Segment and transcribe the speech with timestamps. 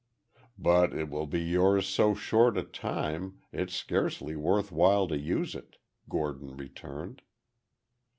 [0.57, 5.53] "But it will be yours so short a time, it's scarcely worth while to use
[5.53, 5.77] it,"
[6.09, 7.21] Gordon returned.